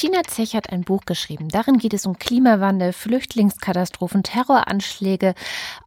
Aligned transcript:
Christina 0.00 0.22
Zech 0.22 0.54
hat 0.54 0.70
ein 0.70 0.80
Buch 0.80 1.02
geschrieben. 1.04 1.50
Darin 1.50 1.76
geht 1.76 1.92
es 1.92 2.06
um 2.06 2.18
Klimawandel, 2.18 2.94
Flüchtlingskatastrophen, 2.94 4.22
Terroranschläge, 4.22 5.34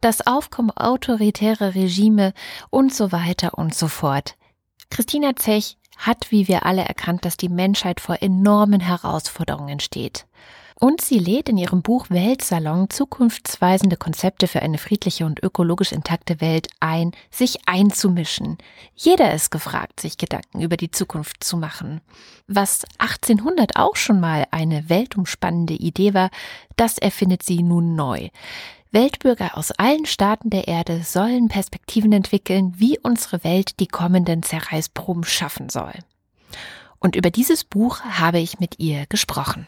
das 0.02 0.24
Aufkommen 0.24 0.70
autoritärer 0.70 1.74
Regime 1.74 2.32
und 2.70 2.94
so 2.94 3.10
weiter 3.10 3.58
und 3.58 3.74
so 3.74 3.88
fort. 3.88 4.36
Christina 4.88 5.34
Zech 5.34 5.78
hat, 5.96 6.30
wie 6.30 6.46
wir 6.46 6.64
alle, 6.64 6.82
erkannt, 6.82 7.24
dass 7.24 7.36
die 7.36 7.48
Menschheit 7.48 7.98
vor 7.98 8.22
enormen 8.22 8.78
Herausforderungen 8.78 9.80
steht. 9.80 10.26
Und 10.84 11.00
sie 11.00 11.18
lädt 11.18 11.48
in 11.48 11.56
ihrem 11.56 11.80
Buch 11.80 12.10
Weltsalon 12.10 12.90
zukunftsweisende 12.90 13.96
Konzepte 13.96 14.46
für 14.46 14.60
eine 14.60 14.76
friedliche 14.76 15.24
und 15.24 15.42
ökologisch 15.42 15.92
intakte 15.92 16.42
Welt 16.42 16.68
ein, 16.78 17.12
sich 17.30 17.60
einzumischen. 17.64 18.58
Jeder 18.94 19.32
ist 19.32 19.50
gefragt, 19.50 20.00
sich 20.00 20.18
Gedanken 20.18 20.60
über 20.60 20.76
die 20.76 20.90
Zukunft 20.90 21.42
zu 21.42 21.56
machen. 21.56 22.02
Was 22.48 22.84
1800 22.98 23.76
auch 23.76 23.96
schon 23.96 24.20
mal 24.20 24.44
eine 24.50 24.90
weltumspannende 24.90 25.72
Idee 25.72 26.12
war, 26.12 26.28
das 26.76 26.98
erfindet 26.98 27.44
sie 27.44 27.62
nun 27.62 27.94
neu. 27.94 28.28
Weltbürger 28.90 29.56
aus 29.56 29.70
allen 29.70 30.04
Staaten 30.04 30.50
der 30.50 30.68
Erde 30.68 31.00
sollen 31.02 31.48
Perspektiven 31.48 32.12
entwickeln, 32.12 32.74
wie 32.76 32.98
unsere 32.98 33.42
Welt 33.42 33.80
die 33.80 33.88
kommenden 33.88 34.42
Zerreißproben 34.42 35.24
schaffen 35.24 35.70
soll. 35.70 35.94
Und 36.98 37.16
über 37.16 37.30
dieses 37.30 37.64
Buch 37.64 38.00
habe 38.02 38.38
ich 38.38 38.60
mit 38.60 38.80
ihr 38.80 39.06
gesprochen. 39.06 39.66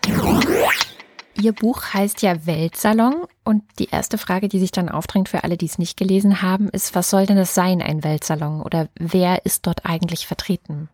Ihr 1.41 1.53
Buch 1.53 1.93
heißt 1.93 2.23
ja 2.23 2.47
Weltsalon 2.47 3.27
und 3.45 3.63
die 3.79 3.91
erste 3.91 4.17
Frage, 4.17 4.49
die 4.49 4.59
sich 4.59 4.71
dann 4.71 4.89
aufdrängt 4.89 5.29
für 5.29 5.45
alle, 5.45 5.59
die 5.59 5.67
es 5.67 5.79
nicht 5.79 5.99
gelesen 5.99 6.41
haben, 6.41 6.69
ist, 6.71 6.95
was 6.95 7.11
soll 7.11 7.27
denn 7.27 7.37
das 7.37 7.55
sein, 7.55 7.83
ein 7.83 8.05
Weltsalon 8.05 8.63
oder 8.63 8.89
wer 8.99 9.45
ist 9.45 9.67
dort 9.67 9.85
eigentlich 9.85 10.27
vertreten? 10.27 10.89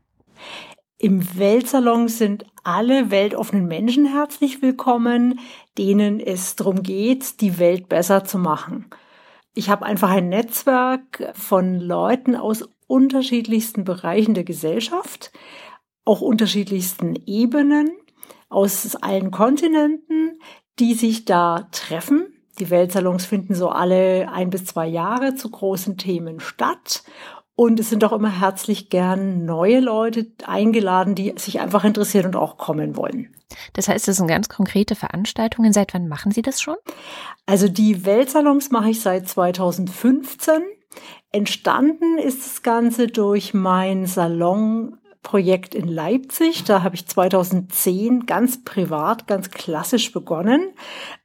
Im 0.98 1.36
Weltsalon 1.38 2.08
sind 2.08 2.44
alle 2.64 3.10
weltoffenen 3.10 3.66
Menschen 3.66 4.06
herzlich 4.06 4.62
willkommen, 4.62 5.38
denen 5.78 6.18
es 6.18 6.56
darum 6.56 6.82
geht, 6.82 7.40
die 7.40 7.58
Welt 7.58 7.88
besser 7.88 8.24
zu 8.24 8.38
machen. 8.38 8.86
Ich 9.54 9.70
habe 9.70 9.84
einfach 9.84 10.10
ein 10.10 10.28
Netzwerk 10.28 11.32
von 11.34 11.78
Leuten 11.78 12.34
aus 12.36 12.68
unterschiedlichsten 12.88 13.84
Bereichen 13.84 14.34
der 14.34 14.44
Gesellschaft, 14.44 15.30
auch 16.04 16.20
unterschiedlichsten 16.20 17.16
Ebenen 17.26 17.90
aus 18.52 18.96
allen 18.96 19.30
Kontinenten, 19.30 20.38
die 20.78 20.94
sich 20.94 21.24
da 21.24 21.68
treffen. 21.72 22.26
Die 22.58 22.70
Weltsalons 22.70 23.24
finden 23.24 23.54
so 23.54 23.68
alle 23.68 24.28
ein 24.30 24.50
bis 24.50 24.66
zwei 24.66 24.86
Jahre 24.86 25.34
zu 25.34 25.50
großen 25.50 25.96
Themen 25.96 26.40
statt. 26.40 27.02
Und 27.54 27.78
es 27.80 27.90
sind 27.90 28.02
auch 28.04 28.12
immer 28.12 28.40
herzlich 28.40 28.88
gern 28.88 29.44
neue 29.44 29.80
Leute 29.80 30.26
eingeladen, 30.46 31.14
die 31.14 31.34
sich 31.36 31.60
einfach 31.60 31.84
interessieren 31.84 32.26
und 32.26 32.36
auch 32.36 32.56
kommen 32.56 32.96
wollen. 32.96 33.34
Das 33.74 33.88
heißt, 33.88 34.08
das 34.08 34.16
sind 34.16 34.28
ganz 34.28 34.48
konkrete 34.48 34.94
Veranstaltungen. 34.94 35.72
Seit 35.72 35.92
wann 35.92 36.08
machen 36.08 36.32
Sie 36.32 36.42
das 36.42 36.60
schon? 36.60 36.76
Also 37.44 37.68
die 37.68 38.06
Weltsalons 38.06 38.70
mache 38.70 38.90
ich 38.90 39.00
seit 39.00 39.28
2015. 39.28 40.62
Entstanden 41.30 42.18
ist 42.18 42.44
das 42.44 42.62
Ganze 42.62 43.06
durch 43.06 43.54
mein 43.54 44.06
Salon 44.06 44.98
Projekt 45.22 45.74
in 45.74 45.88
Leipzig. 45.88 46.64
Da 46.64 46.82
habe 46.82 46.94
ich 46.94 47.06
2010 47.06 48.26
ganz 48.26 48.64
privat, 48.64 49.26
ganz 49.26 49.50
klassisch 49.50 50.12
begonnen, 50.12 50.72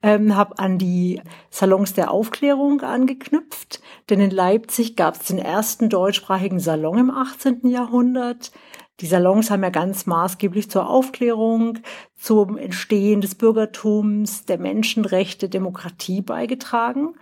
ähm, 0.03 0.35
habe 0.35 0.59
an 0.59 0.77
die 0.77 1.21
Salons 1.49 1.93
der 1.93 2.11
Aufklärung 2.11 2.81
angeknüpft, 2.81 3.81
denn 4.09 4.19
in 4.19 4.31
Leipzig 4.31 4.95
gab 4.95 5.15
es 5.15 5.27
den 5.27 5.39
ersten 5.39 5.89
deutschsprachigen 5.89 6.59
Salon 6.59 6.97
im 6.97 7.09
18. 7.09 7.67
Jahrhundert. 7.67 8.51
Die 8.99 9.07
Salons 9.07 9.51
haben 9.51 9.61
ja 9.61 9.69
ganz 9.69 10.05
maßgeblich 10.05 10.71
zur 10.71 10.89
Aufklärung, 10.89 11.79
zum 12.15 12.57
Entstehen 12.57 13.21
des 13.21 13.35
Bürgertums, 13.35 14.45
der 14.45 14.57
Menschenrechte, 14.57 15.49
Demokratie 15.49 16.21
beigetragen. 16.21 17.15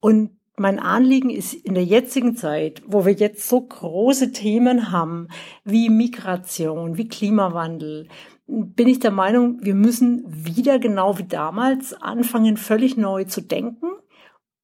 Und 0.00 0.39
mein 0.60 0.78
Anliegen 0.78 1.30
ist 1.30 1.54
in 1.54 1.72
der 1.72 1.84
jetzigen 1.84 2.36
Zeit, 2.36 2.82
wo 2.86 3.06
wir 3.06 3.14
jetzt 3.14 3.48
so 3.48 3.62
große 3.62 4.30
Themen 4.32 4.92
haben, 4.92 5.28
wie 5.64 5.88
Migration, 5.88 6.98
wie 6.98 7.08
Klimawandel, 7.08 8.08
bin 8.46 8.86
ich 8.86 8.98
der 8.98 9.10
Meinung, 9.10 9.60
wir 9.62 9.74
müssen 9.74 10.22
wieder 10.26 10.78
genau 10.78 11.16
wie 11.16 11.24
damals 11.24 11.94
anfangen, 11.94 12.58
völlig 12.58 12.98
neu 12.98 13.24
zu 13.24 13.40
denken, 13.40 13.86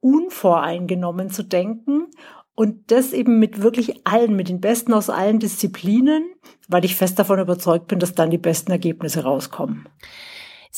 unvoreingenommen 0.00 1.30
zu 1.30 1.42
denken 1.42 2.08
und 2.54 2.90
das 2.90 3.14
eben 3.14 3.38
mit 3.38 3.62
wirklich 3.62 4.06
allen, 4.06 4.36
mit 4.36 4.50
den 4.50 4.60
Besten 4.60 4.92
aus 4.92 5.08
allen 5.08 5.38
Disziplinen, 5.38 6.26
weil 6.68 6.84
ich 6.84 6.94
fest 6.94 7.18
davon 7.18 7.38
überzeugt 7.38 7.86
bin, 7.86 8.00
dass 8.00 8.14
dann 8.14 8.28
die 8.28 8.36
besten 8.36 8.70
Ergebnisse 8.70 9.22
rauskommen. 9.22 9.88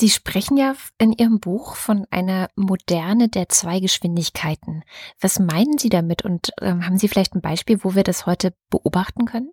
Sie 0.01 0.11
sprechen 0.11 0.57
ja 0.57 0.77
in 0.99 1.13
Ihrem 1.13 1.41
Buch 1.41 1.75
von 1.75 2.07
einer 2.11 2.51
Moderne 2.55 3.29
der 3.29 3.49
zwei 3.49 3.81
Geschwindigkeiten. 3.81 4.85
Was 5.21 5.41
meinen 5.41 5.77
Sie 5.77 5.89
damit 5.89 6.25
und 6.25 6.53
äh, 6.61 6.67
haben 6.69 6.99
Sie 6.99 7.09
vielleicht 7.09 7.35
ein 7.35 7.41
Beispiel, 7.41 7.81
wo 7.83 7.97
wir 7.97 8.05
das 8.05 8.25
heute 8.25 8.55
beobachten 8.71 9.25
können? 9.25 9.51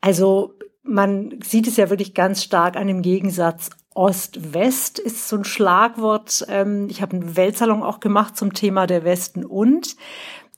Also 0.00 0.54
man 0.84 1.38
sieht 1.44 1.68
es 1.68 1.76
ja 1.76 1.90
wirklich 1.90 2.14
ganz 2.14 2.42
stark 2.42 2.76
an 2.76 2.86
dem 2.86 3.02
Gegensatz 3.02 3.68
Ost-West 3.94 4.98
ist 4.98 5.28
so 5.28 5.36
ein 5.36 5.44
Schlagwort. 5.44 6.46
Ähm, 6.48 6.88
ich 6.88 7.02
habe 7.02 7.16
einen 7.16 7.36
Weltsalon 7.36 7.82
auch 7.82 8.00
gemacht 8.00 8.38
zum 8.38 8.54
Thema 8.54 8.86
der 8.86 9.04
Westen 9.04 9.44
und. 9.44 9.96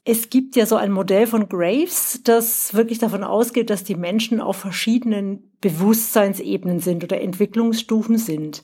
Es 0.09 0.31
gibt 0.31 0.55
ja 0.55 0.67
so 0.67 0.77
ein 0.77 0.93
Modell 0.93 1.27
von 1.27 1.49
Graves, 1.49 2.21
das 2.23 2.75
wirklich 2.75 3.01
davon 3.01 3.25
ausgeht, 3.25 3.71
dass 3.71 3.83
die 3.83 3.97
Menschen 3.97 4.41
auf 4.41 4.57
verschiedenen 4.57 5.51
Bewusstseinsebenen 5.61 6.79
sind 6.79 7.03
oder 7.03 7.21
Entwicklungsstufen 7.21 8.17
sind. 8.17 8.63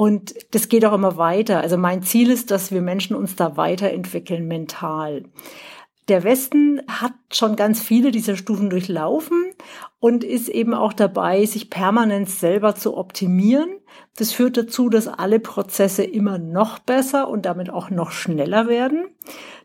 Und 0.00 0.34
das 0.52 0.70
geht 0.70 0.86
auch 0.86 0.94
immer 0.94 1.18
weiter. 1.18 1.60
Also 1.60 1.76
mein 1.76 2.02
Ziel 2.02 2.30
ist, 2.30 2.50
dass 2.50 2.72
wir 2.72 2.80
Menschen 2.80 3.14
uns 3.14 3.36
da 3.36 3.58
weiterentwickeln 3.58 4.48
mental. 4.48 5.24
Der 6.08 6.24
Westen 6.24 6.80
hat 6.88 7.12
schon 7.30 7.54
ganz 7.54 7.82
viele 7.82 8.10
dieser 8.10 8.38
Stufen 8.38 8.70
durchlaufen 8.70 9.50
und 9.98 10.24
ist 10.24 10.48
eben 10.48 10.72
auch 10.72 10.94
dabei, 10.94 11.44
sich 11.44 11.68
permanent 11.68 12.30
selber 12.30 12.74
zu 12.74 12.96
optimieren. 12.96 13.68
Das 14.16 14.32
führt 14.32 14.56
dazu, 14.56 14.88
dass 14.88 15.06
alle 15.06 15.38
Prozesse 15.38 16.02
immer 16.02 16.38
noch 16.38 16.78
besser 16.78 17.28
und 17.28 17.44
damit 17.44 17.68
auch 17.68 17.90
noch 17.90 18.10
schneller 18.10 18.68
werden. 18.68 19.04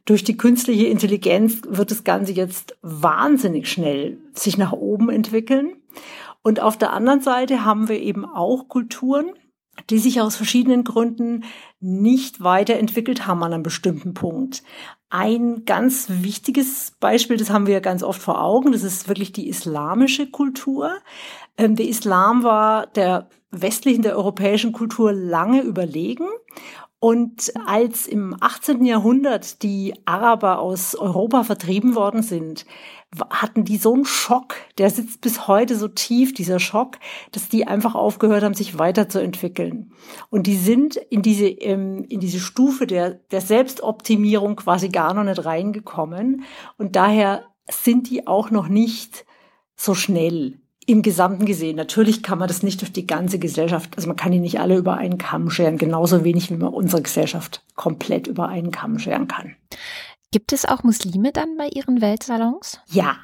Durch 0.03 0.25
die 0.25 0.35
künstliche 0.35 0.87
Intelligenz 0.87 1.61
wird 1.65 1.91
das 1.91 2.03
Ganze 2.03 2.33
jetzt 2.33 2.75
wahnsinnig 2.81 3.71
schnell 3.71 4.17
sich 4.33 4.57
nach 4.57 4.73
oben 4.73 5.09
entwickeln. 5.09 5.77
Und 6.41 6.59
auf 6.59 6.77
der 6.77 6.91
anderen 6.91 7.21
Seite 7.21 7.63
haben 7.63 7.87
wir 7.87 8.01
eben 8.01 8.25
auch 8.25 8.67
Kulturen, 8.67 9.27
die 9.89 9.99
sich 9.99 10.21
aus 10.21 10.35
verschiedenen 10.35 10.83
Gründen 10.83 11.43
nicht 11.79 12.41
weiterentwickelt 12.41 13.27
haben 13.27 13.43
an 13.43 13.53
einem 13.53 13.63
bestimmten 13.63 14.13
Punkt. 14.13 14.63
Ein 15.09 15.65
ganz 15.65 16.07
wichtiges 16.09 16.93
Beispiel, 16.99 17.37
das 17.37 17.49
haben 17.49 17.67
wir 17.67 17.79
ganz 17.81 18.03
oft 18.03 18.21
vor 18.21 18.41
Augen, 18.41 18.71
das 18.71 18.83
ist 18.83 19.07
wirklich 19.07 19.31
die 19.31 19.47
islamische 19.47 20.29
Kultur. 20.29 20.97
Ähm, 21.57 21.75
der 21.75 21.87
Islam 21.87 22.43
war 22.43 22.87
der 22.87 23.29
westlichen, 23.51 24.01
der 24.01 24.17
europäischen 24.17 24.71
Kultur 24.71 25.13
lange 25.13 25.61
überlegen 25.61 26.27
und 27.05 27.53
als 27.67 28.07
im 28.07 28.35
18. 28.39 28.83
Jahrhundert 28.83 29.61
die 29.61 29.93
Araber 30.05 30.57
aus 30.57 30.95
Europa 30.95 31.43
vertrieben 31.43 31.93
worden 31.93 32.23
sind, 32.23 32.65
hatten 33.29 33.63
die 33.63 33.77
so 33.77 33.93
einen 33.93 34.05
Schock, 34.05 34.55
der 34.79 34.89
sitzt 34.89 35.21
bis 35.21 35.47
heute 35.47 35.75
so 35.75 35.87
tief, 35.87 36.33
dieser 36.33 36.57
Schock, 36.57 36.97
dass 37.31 37.47
die 37.47 37.67
einfach 37.67 37.93
aufgehört 37.93 38.43
haben, 38.43 38.55
sich 38.55 38.79
weiterzuentwickeln. 38.79 39.91
Und 40.31 40.47
die 40.47 40.55
sind 40.55 40.95
in 40.95 41.21
diese, 41.21 41.45
ähm, 41.45 42.05
in 42.09 42.21
diese 42.21 42.39
Stufe 42.39 42.87
der, 42.87 43.11
der 43.11 43.41
Selbstoptimierung 43.41 44.55
quasi 44.55 44.89
gar 44.89 45.13
noch 45.13 45.25
nicht 45.25 45.45
reingekommen. 45.45 46.43
Und 46.79 46.95
daher 46.95 47.45
sind 47.69 48.09
die 48.09 48.25
auch 48.25 48.49
noch 48.49 48.67
nicht 48.67 49.27
so 49.75 49.93
schnell 49.93 50.59
im 50.85 51.01
Gesamten 51.01 51.45
gesehen. 51.45 51.75
Natürlich 51.75 52.23
kann 52.23 52.39
man 52.39 52.47
das 52.47 52.63
nicht 52.63 52.81
durch 52.81 52.91
die 52.91 53.07
ganze 53.07 53.39
Gesellschaft, 53.39 53.95
also 53.95 54.07
man 54.07 54.17
kann 54.17 54.31
die 54.31 54.39
nicht 54.39 54.59
alle 54.59 54.77
über 54.77 54.95
einen 54.95 55.17
Kamm 55.17 55.49
scheren, 55.49 55.77
genauso 55.77 56.23
wenig 56.23 56.49
wie 56.51 56.57
man 56.57 56.73
unsere 56.73 57.01
Gesellschaft 57.01 57.63
komplett 57.75 58.27
über 58.27 58.47
einen 58.47 58.71
Kamm 58.71 58.99
scheren 58.99 59.27
kann. 59.27 59.55
Gibt 60.31 60.51
es 60.51 60.65
auch 60.65 60.83
Muslime 60.83 61.31
dann 61.31 61.55
bei 61.57 61.69
Ihren 61.69 62.01
Weltsalons? 62.01 62.81
Ja, 62.87 63.15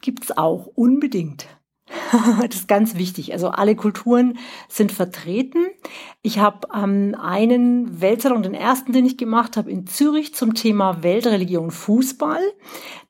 gibt's 0.00 0.36
auch, 0.36 0.66
unbedingt. 0.74 1.46
das 2.48 2.60
ist 2.60 2.68
ganz 2.68 2.96
wichtig. 2.96 3.32
Also 3.32 3.48
alle 3.48 3.76
Kulturen 3.76 4.38
sind 4.68 4.92
vertreten. 4.92 5.66
Ich 6.22 6.38
habe 6.38 6.68
ähm, 6.74 7.16
einen 7.20 8.00
Weltsalon, 8.00 8.42
den 8.42 8.54
ersten, 8.54 8.92
den 8.92 9.06
ich 9.06 9.16
gemacht 9.16 9.56
habe, 9.56 9.70
in 9.70 9.86
Zürich 9.86 10.34
zum 10.34 10.54
Thema 10.54 11.02
Weltreligion 11.02 11.70
Fußball. 11.70 12.40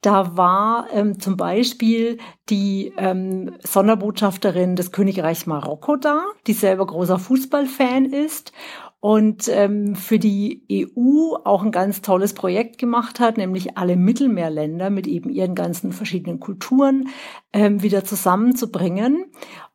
Da 0.01 0.37
war 0.37 0.87
ähm, 0.93 1.19
zum 1.19 1.37
Beispiel 1.37 2.19
die 2.49 2.93
ähm, 2.97 3.57
Sonderbotschafterin 3.65 4.77
des 4.77 4.93
Königreichs 4.93 5.47
Marokko 5.47 5.97
da, 5.97 6.25
die 6.47 6.53
selber 6.53 6.87
großer 6.87 7.19
Fußballfan 7.19 8.07
ist 8.07 8.53
und 9.00 9.49
ähm, 9.49 9.95
für 9.95 10.19
die 10.19 10.65
EU 10.73 11.37
auch 11.45 11.62
ein 11.62 11.71
ganz 11.71 12.03
tolles 12.03 12.33
Projekt 12.33 12.79
gemacht 12.79 13.21
hat, 13.21 13.37
nämlich 13.37 13.79
alle 13.79 13.97
Mittelmeerländer 13.97 14.91
mit 14.91 15.06
eben 15.06 15.31
ihren 15.31 15.55
ganzen 15.55 15.93
verschiedenen 15.93 16.41
Kulturen 16.41 17.09
ähm, 17.53 17.83
wieder 17.83 18.03
zusammenzubringen. 18.03 19.27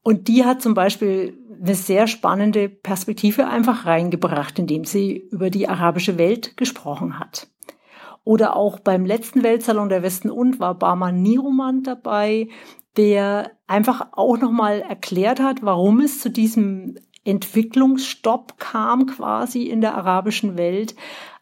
Und 0.02 0.28
die 0.28 0.44
hat 0.44 0.62
zum 0.62 0.74
Beispiel 0.74 1.38
eine 1.62 1.76
sehr 1.76 2.08
spannende 2.08 2.68
Perspektive 2.68 3.48
einfach 3.48 3.86
reingebracht, 3.86 4.60
indem 4.60 4.84
sie 4.84 5.16
über 5.32 5.50
die 5.50 5.70
arabische 5.70 6.18
Welt 6.18 6.58
gesprochen 6.58 7.18
hat. 7.18 7.48
Oder 8.26 8.58
auch 8.58 8.80
beim 8.80 9.06
letzten 9.06 9.44
Weltsalon 9.44 9.88
der 9.88 10.04
Westen 10.04 10.30
und 10.30 10.60
war 10.60 10.78
Barman 10.78 11.22
Niruman 11.22 11.84
dabei, 11.84 12.50
der 12.98 13.52
einfach 13.68 14.10
auch 14.12 14.38
nochmal 14.38 14.82
erklärt 14.82 15.40
hat, 15.40 15.64
warum 15.64 16.02
es 16.02 16.20
zu 16.20 16.30
diesem 16.30 16.96
Entwicklungsstopp 17.26 18.60
kam 18.60 19.06
quasi 19.06 19.64
in 19.64 19.82
der 19.82 19.96
arabischen 19.96 20.58
Welt. 20.58 20.96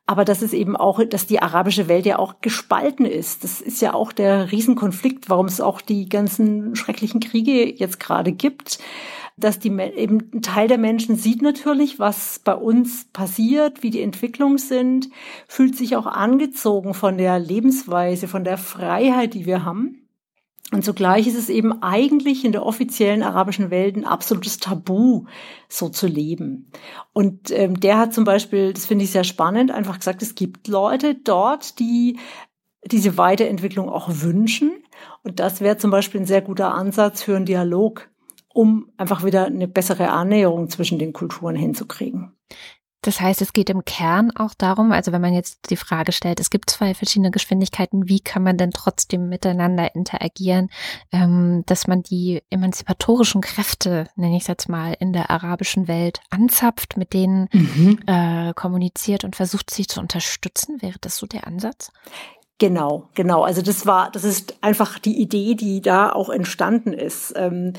Aber 0.07 0.25
dass 0.25 0.41
es 0.41 0.51
eben 0.51 0.75
auch, 0.75 1.01
dass 1.05 1.27
die 1.27 1.41
arabische 1.41 1.87
Welt 1.87 2.05
ja 2.05 2.19
auch 2.19 2.41
gespalten 2.41 3.05
ist. 3.05 3.43
Das 3.43 3.61
ist 3.61 3.81
ja 3.81 3.93
auch 3.93 4.11
der 4.11 4.51
Riesenkonflikt, 4.51 5.29
warum 5.29 5.45
es 5.45 5.61
auch 5.61 5.79
die 5.79 6.09
ganzen 6.09 6.75
schrecklichen 6.75 7.21
Kriege 7.21 7.71
jetzt 7.71 7.99
gerade 7.99 8.31
gibt 8.31 8.79
dass 9.37 9.59
die 9.59 9.69
eben 9.69 10.29
ein 10.33 10.41
Teil 10.41 10.67
der 10.67 10.77
Menschen 10.77 11.15
sieht 11.15 11.41
natürlich, 11.41 11.99
was 11.99 12.39
bei 12.39 12.53
uns 12.53 13.05
passiert, 13.11 13.83
wie 13.83 13.89
die 13.89 14.01
Entwicklungen 14.01 14.57
sind, 14.57 15.09
fühlt 15.47 15.75
sich 15.75 15.95
auch 15.95 16.05
angezogen 16.05 16.93
von 16.93 17.17
der 17.17 17.39
Lebensweise, 17.39 18.27
von 18.27 18.43
der 18.43 18.57
Freiheit, 18.57 19.33
die 19.33 19.45
wir 19.45 19.65
haben. 19.65 20.00
Und 20.71 20.85
zugleich 20.85 21.27
ist 21.27 21.37
es 21.37 21.49
eben 21.49 21.83
eigentlich 21.83 22.45
in 22.45 22.53
der 22.53 22.65
offiziellen 22.65 23.23
arabischen 23.23 23.71
Welt 23.71 23.97
ein 23.97 24.05
absolutes 24.05 24.57
Tabu, 24.57 25.25
so 25.67 25.89
zu 25.89 26.07
leben. 26.07 26.71
Und 27.13 27.51
ähm, 27.51 27.79
der 27.79 27.97
hat 27.97 28.13
zum 28.13 28.23
Beispiel, 28.23 28.73
das 28.73 28.85
finde 28.85 29.03
ich 29.03 29.11
sehr 29.11 29.25
spannend, 29.25 29.71
einfach 29.71 29.97
gesagt, 29.97 30.21
es 30.21 30.35
gibt 30.35 30.67
Leute 30.67 31.15
dort, 31.15 31.79
die 31.79 32.19
diese 32.85 33.17
Weiterentwicklung 33.17 33.89
auch 33.89 34.09
wünschen. 34.09 34.71
Und 35.23 35.39
das 35.39 35.61
wäre 35.61 35.77
zum 35.77 35.91
Beispiel 35.91 36.21
ein 36.21 36.25
sehr 36.25 36.41
guter 36.41 36.73
Ansatz 36.73 37.21
für 37.21 37.35
einen 37.35 37.45
Dialog 37.45 38.09
um 38.53 38.91
einfach 38.97 39.23
wieder 39.23 39.45
eine 39.45 39.67
bessere 39.67 40.09
Annäherung 40.09 40.69
zwischen 40.69 40.99
den 40.99 41.13
Kulturen 41.13 41.55
hinzukriegen. 41.55 42.33
Das 43.01 43.19
heißt, 43.19 43.41
es 43.41 43.53
geht 43.53 43.71
im 43.71 43.83
Kern 43.83 44.31
auch 44.35 44.53
darum, 44.53 44.91
also 44.91 45.11
wenn 45.11 45.21
man 45.21 45.33
jetzt 45.33 45.71
die 45.71 45.75
Frage 45.75 46.11
stellt, 46.11 46.39
es 46.39 46.51
gibt 46.51 46.69
zwei 46.69 46.93
verschiedene 46.93 47.31
Geschwindigkeiten, 47.31 48.07
wie 48.07 48.19
kann 48.19 48.43
man 48.43 48.57
denn 48.57 48.69
trotzdem 48.71 49.27
miteinander 49.27 49.95
interagieren, 49.95 50.69
ähm, 51.11 51.63
dass 51.65 51.87
man 51.87 52.03
die 52.03 52.43
emanzipatorischen 52.51 53.41
Kräfte, 53.41 54.07
nenne 54.15 54.35
ich 54.35 54.43
es 54.43 54.47
jetzt 54.47 54.69
mal, 54.69 54.95
in 54.99 55.13
der 55.13 55.31
arabischen 55.31 55.87
Welt 55.87 56.21
anzapft, 56.29 56.95
mit 56.95 57.13
denen 57.13 57.49
mhm. 57.51 57.99
äh, 58.05 58.53
kommuniziert 58.53 59.23
und 59.23 59.35
versucht, 59.35 59.71
sich 59.71 59.87
zu 59.87 59.99
unterstützen. 59.99 60.81
Wäre 60.81 60.99
das 61.01 61.17
so 61.17 61.25
der 61.25 61.47
Ansatz? 61.47 61.91
Genau, 62.61 63.09
genau. 63.15 63.41
Also 63.41 63.63
das 63.63 63.87
war, 63.87 64.11
das 64.11 64.23
ist 64.23 64.53
einfach 64.61 64.99
die 64.99 65.19
Idee, 65.19 65.55
die 65.55 65.81
da 65.81 66.11
auch 66.11 66.29
entstanden 66.29 66.93
ist. 66.93 67.33
Ähm, 67.35 67.73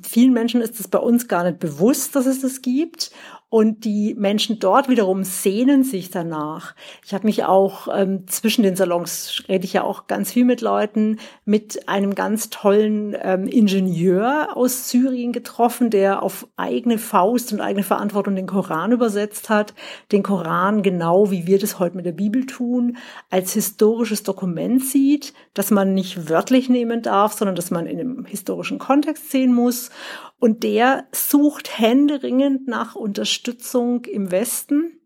vielen 0.00 0.32
Menschen 0.32 0.60
ist 0.60 0.78
es 0.78 0.86
bei 0.86 1.00
uns 1.00 1.26
gar 1.26 1.42
nicht 1.42 1.58
bewusst, 1.58 2.14
dass 2.14 2.26
es 2.26 2.40
das 2.40 2.62
gibt. 2.62 3.10
Und 3.48 3.84
die 3.84 4.16
Menschen 4.18 4.58
dort 4.58 4.88
wiederum 4.88 5.22
sehnen 5.22 5.84
sich 5.84 6.10
danach. 6.10 6.74
Ich 7.04 7.14
habe 7.14 7.26
mich 7.26 7.44
auch 7.44 7.86
ähm, 7.96 8.26
zwischen 8.26 8.64
den 8.64 8.74
Salons, 8.74 9.44
rede 9.48 9.64
ich 9.64 9.74
ja 9.74 9.84
auch 9.84 10.08
ganz 10.08 10.32
viel 10.32 10.44
mit 10.44 10.60
Leuten, 10.60 11.20
mit 11.44 11.88
einem 11.88 12.16
ganz 12.16 12.50
tollen 12.50 13.16
ähm, 13.22 13.46
Ingenieur 13.46 14.56
aus 14.56 14.90
Syrien 14.90 15.32
getroffen, 15.32 15.90
der 15.90 16.24
auf 16.24 16.48
eigene 16.56 16.98
Faust 16.98 17.52
und 17.52 17.60
eigene 17.60 17.84
Verantwortung 17.84 18.34
den 18.34 18.48
Koran 18.48 18.90
übersetzt 18.90 19.48
hat. 19.48 19.74
Den 20.10 20.24
Koran 20.24 20.82
genau 20.82 21.30
wie 21.30 21.46
wir 21.46 21.60
das 21.60 21.78
heute 21.78 21.96
mit 21.96 22.04
der 22.04 22.12
Bibel 22.12 22.46
tun, 22.46 22.96
als 23.30 23.52
historisches 23.52 24.24
Dokument 24.24 24.84
sieht, 24.84 25.34
das 25.54 25.70
man 25.70 25.94
nicht 25.94 26.28
wörtlich 26.28 26.68
nehmen 26.68 27.00
darf, 27.00 27.34
sondern 27.34 27.54
dass 27.54 27.70
man 27.70 27.86
in 27.86 28.00
einem 28.00 28.24
historischen 28.24 28.80
Kontext 28.80 29.30
sehen 29.30 29.54
muss 29.54 29.90
und 30.38 30.62
der 30.62 31.06
sucht 31.12 31.78
händeringend 31.78 32.68
nach 32.68 32.94
Unterstützung 32.94 34.04
im 34.04 34.30
Westen 34.30 34.96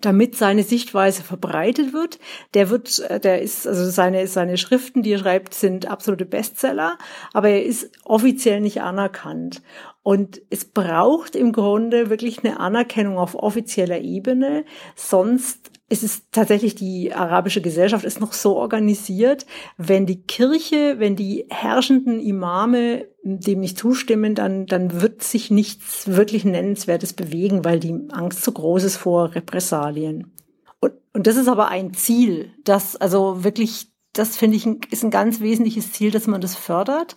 damit 0.00 0.36
seine 0.36 0.62
Sichtweise 0.62 1.22
verbreitet 1.22 1.92
wird. 1.92 2.18
Der 2.54 2.70
wird, 2.70 2.98
äh, 2.98 3.20
der 3.20 3.42
ist, 3.42 3.66
also 3.66 3.88
seine, 3.88 4.26
seine 4.26 4.56
Schriften, 4.56 5.02
die 5.02 5.12
er 5.12 5.18
schreibt, 5.18 5.54
sind 5.54 5.86
absolute 5.86 6.26
Bestseller, 6.26 6.98
aber 7.32 7.50
er 7.50 7.64
ist 7.64 7.90
offiziell 8.04 8.60
nicht 8.60 8.82
anerkannt. 8.82 9.62
Und 10.02 10.42
es 10.50 10.64
braucht 10.64 11.36
im 11.36 11.52
Grunde 11.52 12.10
wirklich 12.10 12.44
eine 12.44 12.60
Anerkennung 12.60 13.18
auf 13.18 13.34
offizieller 13.34 14.00
Ebene, 14.00 14.64
sonst 14.96 15.70
es 15.90 16.02
ist 16.02 16.32
tatsächlich 16.32 16.74
die 16.74 17.12
arabische 17.12 17.60
Gesellschaft 17.60 18.04
ist 18.04 18.18
noch 18.18 18.32
so 18.32 18.56
organisiert, 18.56 19.46
wenn 19.76 20.06
die 20.06 20.22
Kirche, 20.22 20.98
wenn 20.98 21.14
die 21.14 21.46
herrschenden 21.50 22.20
Imame 22.20 23.06
dem 23.24 23.60
nicht 23.60 23.78
zustimmen, 23.78 24.34
dann, 24.34 24.66
dann 24.66 25.00
wird 25.00 25.22
sich 25.22 25.50
nichts 25.50 26.08
wirklich 26.08 26.44
Nennenswertes 26.44 27.14
bewegen, 27.14 27.64
weil 27.64 27.80
die 27.80 27.94
Angst 28.10 28.44
zu 28.44 28.52
groß 28.52 28.84
ist 28.84 28.96
vor 28.96 29.34
Repressalien. 29.34 30.32
Und, 30.80 30.92
und 31.14 31.26
das 31.26 31.36
ist 31.36 31.48
aber 31.48 31.68
ein 31.68 31.94
Ziel, 31.94 32.52
das 32.64 32.96
also 32.96 33.42
wirklich 33.42 33.88
das 34.12 34.36
finde 34.36 34.56
ich 34.56 34.66
ist 34.92 35.04
ein 35.04 35.10
ganz 35.10 35.40
wesentliches 35.40 35.92
Ziel, 35.92 36.10
dass 36.12 36.28
man 36.28 36.40
das 36.40 36.54
fördert, 36.54 37.16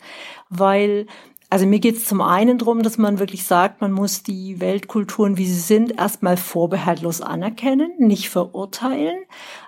weil 0.49 1.05
also 1.49 1.65
mir 1.65 1.79
geht 1.79 1.95
es 1.95 2.05
zum 2.05 2.19
einen 2.21 2.57
darum, 2.57 2.83
dass 2.83 2.97
man 2.97 3.19
wirklich 3.19 3.45
sagt, 3.45 3.79
man 3.79 3.93
muss 3.93 4.21
die 4.21 4.59
Weltkulturen, 4.59 5.37
wie 5.37 5.45
sie 5.45 5.59
sind, 5.59 5.97
erstmal 5.97 6.35
vorbehaltlos 6.35 7.21
anerkennen, 7.21 7.93
nicht 7.99 8.29
verurteilen. 8.29 9.15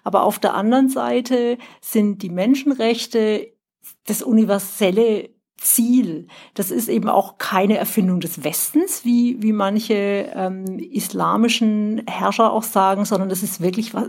Aber 0.04 0.24
auf 0.24 0.40
der 0.40 0.56
anderen 0.56 0.90
Seite 0.90 1.58
sind 1.80 2.22
die 2.22 2.30
Menschenrechte 2.30 3.54
das 4.06 4.22
universelle 4.22 5.30
Ziel. 5.60 6.28
Das 6.54 6.72
ist 6.72 6.90
eben 6.90 7.10
auch 7.10 7.38
keine 7.38 7.78
Erfindung 7.78 8.20
des 8.20 8.44
Westens, 8.44 9.06
wie, 9.06 9.42
wie 9.42 9.54
manche 9.54 10.32
ähm, 10.34 10.80
islamischen 10.80 12.04
Herrscher 12.08 12.52
auch 12.52 12.64
sagen, 12.64 13.06
sondern 13.06 13.30
das 13.30 13.44
ist 13.44 13.62
wirklich 13.62 13.94
was, 13.94 14.08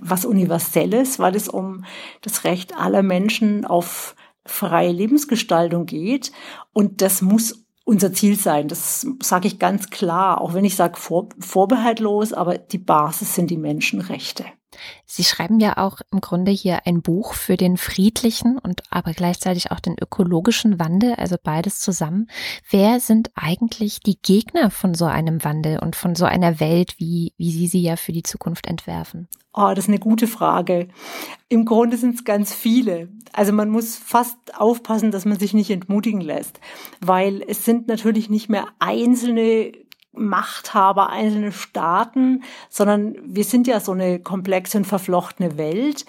was 0.00 0.24
Universelles, 0.24 1.18
weil 1.18 1.36
es 1.36 1.48
um 1.48 1.84
das 2.22 2.44
Recht 2.44 2.74
aller 2.76 3.02
Menschen 3.02 3.64
auf 3.64 4.14
freie 4.44 4.92
Lebensgestaltung 4.92 5.86
geht. 5.86 6.32
Und 6.72 7.02
das 7.02 7.22
muss 7.22 7.64
unser 7.84 8.12
Ziel 8.12 8.36
sein. 8.36 8.68
Das 8.68 9.06
sage 9.22 9.48
ich 9.48 9.58
ganz 9.58 9.90
klar, 9.90 10.40
auch 10.40 10.54
wenn 10.54 10.64
ich 10.64 10.76
sage 10.76 10.98
vor, 10.98 11.28
vorbehaltlos, 11.38 12.32
aber 12.32 12.58
die 12.58 12.78
Basis 12.78 13.34
sind 13.34 13.50
die 13.50 13.56
Menschenrechte. 13.56 14.44
Sie 15.06 15.24
schreiben 15.24 15.60
ja 15.60 15.78
auch 15.78 16.00
im 16.12 16.20
Grunde 16.20 16.50
hier 16.50 16.86
ein 16.86 17.00
Buch 17.02 17.34
für 17.34 17.56
den 17.56 17.76
friedlichen 17.76 18.58
und 18.58 18.82
aber 18.90 19.12
gleichzeitig 19.12 19.70
auch 19.70 19.80
den 19.80 19.96
ökologischen 19.98 20.78
Wandel, 20.78 21.14
also 21.14 21.36
beides 21.42 21.80
zusammen. 21.80 22.28
Wer 22.68 23.00
sind 23.00 23.30
eigentlich 23.34 24.00
die 24.00 24.18
Gegner 24.20 24.70
von 24.70 24.94
so 24.94 25.06
einem 25.06 25.42
Wandel 25.44 25.78
und 25.78 25.96
von 25.96 26.14
so 26.14 26.26
einer 26.26 26.60
Welt, 26.60 26.94
wie, 26.98 27.32
wie 27.38 27.50
Sie 27.50 27.66
sie 27.66 27.82
ja 27.82 27.96
für 27.96 28.12
die 28.12 28.22
Zukunft 28.22 28.66
entwerfen? 28.66 29.28
Oh, 29.54 29.70
das 29.74 29.86
ist 29.86 29.88
eine 29.88 29.98
gute 29.98 30.26
Frage. 30.26 30.88
Im 31.48 31.64
Grunde 31.64 31.96
sind 31.96 32.14
es 32.14 32.24
ganz 32.24 32.54
viele. 32.54 33.08
Also 33.32 33.52
man 33.52 33.70
muss 33.70 33.96
fast 33.96 34.36
aufpassen, 34.56 35.10
dass 35.10 35.24
man 35.24 35.38
sich 35.38 35.54
nicht 35.54 35.70
entmutigen 35.70 36.20
lässt, 36.20 36.60
weil 37.00 37.42
es 37.48 37.64
sind 37.64 37.88
natürlich 37.88 38.28
nicht 38.28 38.48
mehr 38.48 38.68
einzelne 38.78 39.72
Machthaber, 40.18 41.10
einzelne 41.10 41.52
Staaten, 41.52 42.42
sondern 42.68 43.16
wir 43.24 43.44
sind 43.44 43.66
ja 43.66 43.80
so 43.80 43.92
eine 43.92 44.20
komplexe 44.20 44.78
und 44.78 44.84
verflochtene 44.84 45.58
Welt. 45.58 46.04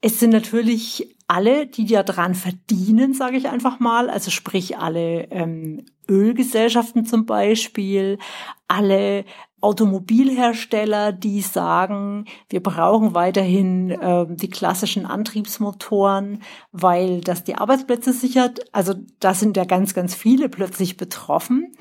Es 0.00 0.18
sind 0.18 0.30
natürlich 0.30 1.14
alle, 1.28 1.66
die 1.66 1.86
ja 1.86 2.02
dran 2.02 2.34
verdienen, 2.34 3.14
sage 3.14 3.36
ich 3.36 3.48
einfach 3.48 3.78
mal, 3.78 4.10
also 4.10 4.30
sprich 4.30 4.78
alle 4.78 5.30
ähm, 5.30 5.84
Ölgesellschaften 6.08 7.06
zum 7.06 7.24
Beispiel, 7.24 8.18
alle 8.66 9.24
Automobilhersteller, 9.60 11.12
die 11.12 11.42
sagen, 11.42 12.24
wir 12.48 12.62
brauchen 12.62 13.14
weiterhin 13.14 13.90
äh, 13.90 14.26
die 14.28 14.48
klassischen 14.48 15.06
Antriebsmotoren, 15.06 16.42
weil 16.72 17.20
das 17.20 17.44
die 17.44 17.54
Arbeitsplätze 17.54 18.12
sichert. 18.12 18.60
Also 18.72 18.94
da 19.20 19.34
sind 19.34 19.56
ja 19.56 19.64
ganz, 19.64 19.94
ganz 19.94 20.14
viele 20.14 20.48
plötzlich 20.48 20.96
betroffen. 20.96 21.72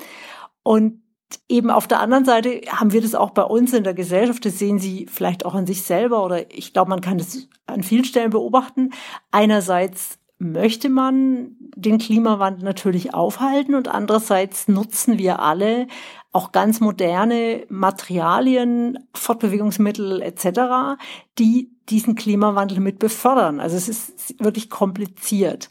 Und 0.62 1.02
eben 1.48 1.70
auf 1.70 1.88
der 1.88 2.00
anderen 2.00 2.26
Seite 2.26 2.62
haben 2.70 2.92
wir 2.92 3.02
das 3.02 3.16
auch 3.16 3.32
bei 3.32 3.44
uns 3.44 3.74
in 3.74 3.84
der 3.84 3.94
Gesellschaft, 3.94 4.46
das 4.46 4.60
sehen 4.60 4.80
Sie 4.80 5.06
vielleicht 5.08 5.46
auch 5.46 5.56
an 5.56 5.68
sich 5.68 5.84
selber 5.84 6.24
oder 6.24 6.52
ich 6.52 6.74
glaube, 6.74 6.90
man 6.90 7.02
kann 7.02 7.18
das 7.18 7.48
an 7.68 7.84
vielen 7.84 8.06
Stellen 8.06 8.32
beobachten. 8.32 8.92
Einerseits 9.32 10.18
möchte 10.40 10.90
man 10.90 11.56
den 11.76 11.98
Klimawandel 11.98 12.64
natürlich 12.64 13.14
aufhalten 13.14 13.76
und 13.76 13.90
andererseits 13.90 14.68
nutzen 14.68 15.18
wir 15.18 15.40
alle 15.40 15.88
auch 16.32 16.52
ganz 16.52 16.80
moderne 16.80 17.66
Materialien, 17.70 19.00
Fortbewegungsmittel 19.14 20.22
etc., 20.22 20.98
die 21.38 21.72
diesen 21.90 22.16
Klimawandel 22.16 22.80
mit 22.80 23.00
befördern. 23.00 23.60
Also 23.60 23.76
es 23.76 23.90
ist 23.90 24.44
wirklich 24.44 24.70
kompliziert. 24.70 25.70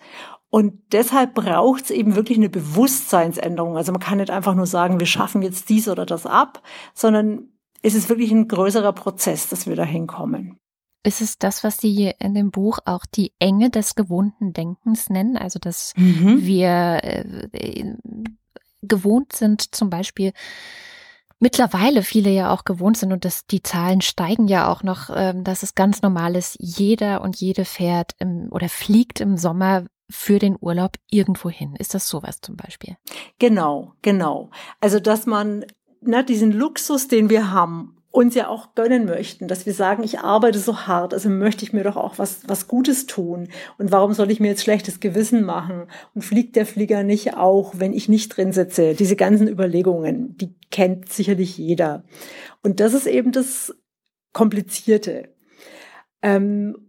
Und 0.51 0.81
deshalb 0.93 1.35
braucht 1.35 1.85
es 1.85 1.91
eben 1.91 2.17
wirklich 2.17 2.39
eine 2.39 2.49
Bewusstseinsänderung. 2.49 3.77
Also 3.77 3.93
man 3.93 4.01
kann 4.01 4.19
nicht 4.19 4.31
einfach 4.31 4.55
nur 4.55 4.67
sagen, 4.67 4.99
wir 4.99 5.07
schaffen 5.07 5.43
jetzt 5.43 5.69
dies 5.69 5.89
oder 5.89 6.07
das 6.07 6.25
ab, 6.25 6.63
sondern 6.95 7.51
es 7.83 7.95
ist 7.95 8.09
wirklich 8.09 8.31
ein 8.31 8.49
größerer 8.49 8.93
Prozess, 8.93 9.49
dass 9.49 9.67
wir 9.67 9.77
da 9.77 9.85
hinkommen. 9.85 10.59
Ist 11.05 11.21
es 11.21 11.39
das, 11.39 11.63
was 11.65 11.79
Sie 11.79 12.13
in 12.19 12.35
dem 12.35 12.51
Buch 12.51 12.81
auch 12.85 13.07
die 13.07 13.33
Enge 13.39 13.71
des 13.71 13.95
gewohnten 13.95 14.53
Denkens 14.53 15.11
nennen? 15.11 15.37
Also, 15.37 15.59
dass 15.59 15.93
mhm. 15.97 16.45
wir 16.45 17.01
äh, 17.03 17.95
gewohnt 18.83 19.33
sind, 19.33 19.75
zum 19.75 19.91
Beispiel 19.91 20.33
mittlerweile 21.41 22.03
viele 22.03 22.31
ja 22.31 22.53
auch 22.53 22.65
gewohnt 22.65 22.97
sind 22.97 23.13
und 23.13 23.25
das, 23.25 23.47
die 23.47 23.63
Zahlen 23.63 24.01
steigen 24.01 24.49
ja 24.49 24.71
auch 24.71 24.83
noch, 24.83 25.11
ähm, 25.15 25.45
dass 25.45 25.63
es 25.63 25.75
ganz 25.75 26.03
normal 26.03 26.35
ist, 26.35 26.57
jeder 26.59 27.21
und 27.21 27.37
jede 27.37 27.65
fährt 27.65 28.13
im, 28.19 28.49
oder 28.51 28.69
fliegt 28.69 29.21
im 29.21 29.37
Sommer 29.37 29.85
für 30.11 30.39
den 30.39 30.57
Urlaub 30.61 30.97
irgendwo 31.11 31.51
hin. 31.51 31.75
Ist 31.79 31.95
das 31.95 32.09
sowas 32.09 32.41
zum 32.41 32.57
Beispiel? 32.57 32.97
Genau, 33.39 33.93
genau. 34.03 34.51
Also, 34.81 35.01
dass 35.01 35.27
man 35.27 35.65
na, 36.01 36.23
diesen 36.23 36.53
Luxus, 36.53 37.09
den 37.09 37.31
wir 37.31 37.51
haben, 37.53 37.99
uns 38.11 38.35
ja 38.35 38.49
auch 38.49 38.75
gönnen 38.75 39.05
möchten, 39.05 39.49
dass 39.49 39.67
wir 39.67 39.75
sagen, 39.75 40.03
ich 40.03 40.21
arbeite 40.21 40.59
so 40.59 40.87
hart, 40.87 41.13
also 41.13 41.29
möchte 41.29 41.65
ich 41.65 41.73
mir 41.73 41.85
doch 41.85 41.97
auch 41.97 42.19
was, 42.19 42.41
was 42.49 42.67
Gutes 42.67 43.07
tun. 43.07 43.49
Und 43.77 43.93
warum 43.93 44.15
soll 44.15 44.31
ich 44.31 44.41
mir 44.41 44.49
jetzt 44.49 44.63
schlechtes 44.63 45.01
Gewissen 45.01 45.45
machen? 45.45 45.87
Und 46.15 46.23
fliegt 46.23 46.57
der 46.57 46.65
Flieger 46.65 47.03
nicht 47.03 47.37
auch, 47.37 47.75
wenn 47.77 47.93
ich 47.93 48.09
nicht 48.09 48.37
drin 48.37 48.53
sitze? 48.53 48.95
Diese 48.95 49.15
ganzen 49.15 49.47
Überlegungen, 49.47 50.37
die 50.37 50.55
kennt 50.71 51.13
sicherlich 51.13 51.59
jeder. 51.59 52.03
Und 52.63 52.81
das 52.81 52.95
ist 52.95 53.07
eben 53.07 53.31
das 53.31 53.77
Komplizierte. 54.33 55.35
Ähm, 56.23 56.88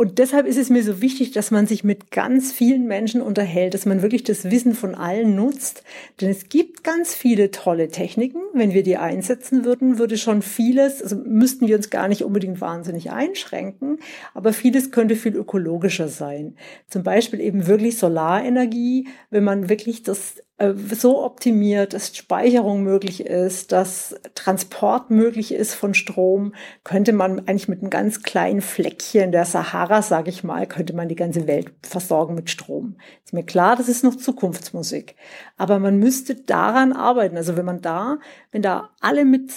und 0.00 0.18
deshalb 0.18 0.46
ist 0.46 0.56
es 0.56 0.70
mir 0.70 0.82
so 0.82 1.02
wichtig, 1.02 1.32
dass 1.32 1.50
man 1.50 1.66
sich 1.66 1.84
mit 1.84 2.10
ganz 2.10 2.52
vielen 2.52 2.86
Menschen 2.86 3.20
unterhält, 3.20 3.74
dass 3.74 3.84
man 3.84 4.00
wirklich 4.00 4.24
das 4.24 4.50
Wissen 4.50 4.72
von 4.72 4.94
allen 4.94 5.36
nutzt. 5.36 5.84
Denn 6.22 6.30
es 6.30 6.48
gibt 6.48 6.82
ganz 6.84 7.14
viele 7.14 7.50
tolle 7.50 7.88
Techniken. 7.88 8.40
Wenn 8.52 8.74
wir 8.74 8.82
die 8.82 8.96
einsetzen 8.96 9.64
würden, 9.64 9.98
würde 9.98 10.18
schon 10.18 10.42
vieles, 10.42 11.02
also 11.02 11.16
müssten 11.16 11.68
wir 11.68 11.76
uns 11.76 11.90
gar 11.90 12.08
nicht 12.08 12.24
unbedingt 12.24 12.60
wahnsinnig 12.60 13.10
einschränken, 13.10 13.98
aber 14.34 14.52
vieles 14.52 14.90
könnte 14.90 15.16
viel 15.16 15.36
ökologischer 15.36 16.08
sein. 16.08 16.56
Zum 16.88 17.02
Beispiel 17.02 17.40
eben 17.40 17.66
wirklich 17.66 17.98
Solarenergie, 17.98 19.08
wenn 19.30 19.44
man 19.44 19.68
wirklich 19.68 20.02
das 20.02 20.42
äh, 20.60 20.74
so 20.94 21.24
optimiert, 21.24 21.94
dass 21.94 22.14
Speicherung 22.14 22.82
möglich 22.82 23.24
ist, 23.24 23.72
dass 23.72 24.14
Transport 24.34 25.10
möglich 25.10 25.54
ist 25.54 25.74
von 25.74 25.94
Strom, 25.94 26.54
könnte 26.84 27.14
man 27.14 27.38
eigentlich 27.40 27.68
mit 27.68 27.80
einem 27.80 27.88
ganz 27.88 28.22
kleinen 28.22 28.60
Fleckchen 28.60 29.32
der 29.32 29.46
Sahara, 29.46 30.02
sage 30.02 30.28
ich 30.28 30.44
mal, 30.44 30.66
könnte 30.66 30.92
man 30.92 31.08
die 31.08 31.16
ganze 31.16 31.46
Welt 31.46 31.72
versorgen 31.82 32.34
mit 32.34 32.50
Strom. 32.50 32.96
Ist 33.24 33.32
mir 33.32 33.42
klar, 33.42 33.74
das 33.74 33.88
ist 33.88 34.04
noch 34.04 34.16
Zukunftsmusik, 34.16 35.16
aber 35.56 35.78
man 35.78 35.98
müsste 35.98 36.34
daran 36.34 36.92
arbeiten. 36.92 37.38
Also 37.38 37.56
wenn 37.56 37.64
man 37.64 37.80
da, 37.80 38.18
wenn 38.50 38.62
da 38.62 38.90
alle 39.00 39.24
mit 39.24 39.52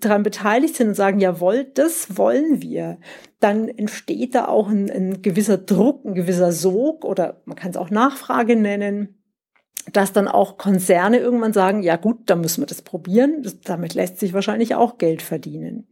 daran 0.00 0.22
beteiligt 0.22 0.76
sind 0.76 0.88
und 0.88 0.94
sagen, 0.94 1.20
jawohl, 1.20 1.64
das 1.64 2.16
wollen 2.16 2.62
wir, 2.62 2.98
dann 3.40 3.68
entsteht 3.68 4.34
da 4.34 4.48
auch 4.48 4.68
ein, 4.68 4.90
ein 4.90 5.20
gewisser 5.20 5.58
Druck, 5.58 6.04
ein 6.04 6.14
gewisser 6.14 6.52
Sog 6.52 7.04
oder 7.04 7.42
man 7.44 7.56
kann 7.56 7.70
es 7.70 7.76
auch 7.76 7.90
Nachfrage 7.90 8.56
nennen 8.56 9.16
dass 9.92 10.12
dann 10.12 10.28
auch 10.28 10.56
Konzerne 10.56 11.18
irgendwann 11.18 11.52
sagen, 11.52 11.82
ja 11.82 11.96
gut, 11.96 12.22
dann 12.26 12.40
müssen 12.40 12.62
wir 12.62 12.66
das 12.66 12.82
probieren. 12.82 13.42
Das, 13.42 13.60
damit 13.60 13.94
lässt 13.94 14.18
sich 14.18 14.32
wahrscheinlich 14.32 14.74
auch 14.74 14.98
Geld 14.98 15.22
verdienen. 15.22 15.88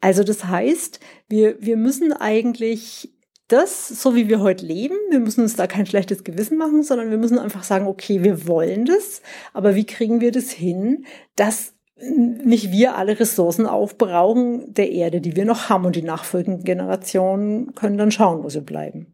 Also 0.00 0.24
das 0.24 0.44
heißt, 0.44 1.00
wir, 1.28 1.60
wir 1.60 1.76
müssen 1.76 2.12
eigentlich 2.12 3.13
das, 3.48 3.88
so 3.88 4.14
wie 4.14 4.28
wir 4.28 4.40
heute 4.40 4.64
leben, 4.64 4.96
wir 5.10 5.20
müssen 5.20 5.42
uns 5.42 5.56
da 5.56 5.66
kein 5.66 5.86
schlechtes 5.86 6.24
Gewissen 6.24 6.56
machen, 6.56 6.82
sondern 6.82 7.10
wir 7.10 7.18
müssen 7.18 7.38
einfach 7.38 7.62
sagen, 7.62 7.86
okay, 7.86 8.22
wir 8.22 8.46
wollen 8.46 8.86
das, 8.86 9.22
aber 9.52 9.74
wie 9.74 9.84
kriegen 9.84 10.20
wir 10.20 10.32
das 10.32 10.50
hin, 10.50 11.04
dass 11.36 11.74
nicht 11.96 12.72
wir 12.72 12.96
alle 12.96 13.20
Ressourcen 13.20 13.66
aufbrauchen 13.66 14.72
der 14.74 14.90
Erde, 14.90 15.20
die 15.20 15.36
wir 15.36 15.44
noch 15.44 15.68
haben 15.68 15.84
und 15.84 15.96
die 15.96 16.02
nachfolgenden 16.02 16.64
Generationen 16.64 17.74
können 17.74 17.98
dann 17.98 18.10
schauen, 18.10 18.42
wo 18.42 18.48
sie 18.48 18.62
bleiben. 18.62 19.12